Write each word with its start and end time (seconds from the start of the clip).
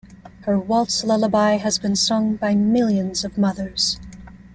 Her 0.45 0.57
waltz-lullaby 0.57 1.57
has 1.57 1.77
been 1.77 1.95
sung 1.95 2.35
by 2.35 2.55
millions 2.55 3.23
of 3.23 3.37
mothers. 3.37 3.99